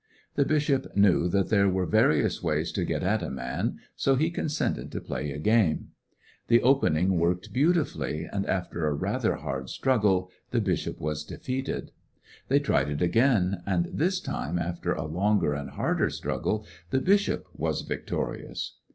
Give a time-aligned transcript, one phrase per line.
[0.33, 4.31] The bishop knew that there were various ways to get at a man, so he
[4.31, 5.89] consented to play a game.
[6.47, 11.91] The opening worked beauti fully, and after a rather hard struggle the bishop was defeated.
[12.47, 17.45] They tried it again, and this time, after a longer and harder struggle, the bishop
[17.55, 18.77] was victorious.